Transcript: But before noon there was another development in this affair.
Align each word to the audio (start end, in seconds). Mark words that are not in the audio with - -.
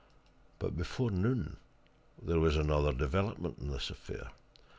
But 0.57 0.75
before 0.75 1.11
noon 1.11 1.57
there 2.19 2.39
was 2.39 2.57
another 2.57 2.91
development 2.91 3.59
in 3.59 3.69
this 3.69 3.91
affair. 3.91 4.31